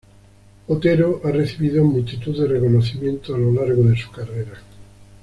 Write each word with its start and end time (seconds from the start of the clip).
Otero 0.67 1.21
ha 1.25 1.29
recibido 1.31 1.83
multitud 1.83 2.35
de 2.41 2.47
reconocimientos 2.47 3.35
a 3.35 3.37
lo 3.37 3.51
largo 3.53 3.83
de 3.83 3.95
su 3.95 4.09
carrera. 4.09 4.53